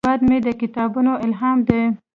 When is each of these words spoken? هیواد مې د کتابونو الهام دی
هیواد 0.05 0.21
مې 0.29 0.37
د 0.47 0.49
کتابونو 0.61 1.11
الهام 1.25 1.57
دی 1.67 1.81